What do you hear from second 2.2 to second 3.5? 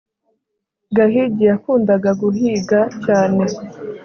guhiga cyane